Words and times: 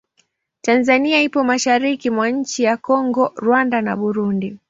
Tanzania 0.61 1.21
ipo 1.21 1.43
mashariki 1.43 2.09
mwa 2.09 2.29
nchi 2.29 2.63
za 2.63 2.77
Kongo, 2.77 3.33
Rwanda 3.35 3.81
na 3.81 3.95
Burundi. 3.95 4.59